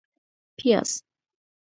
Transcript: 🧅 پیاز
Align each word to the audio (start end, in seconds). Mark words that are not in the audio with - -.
🧅 0.03 0.03
پیاز 0.57 0.91